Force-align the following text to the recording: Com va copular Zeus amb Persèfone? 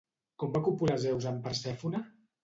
Com 0.43 0.53
va 0.53 0.61
copular 0.67 0.95
Zeus 1.03 1.27
amb 1.31 1.43
Persèfone? 1.49 2.01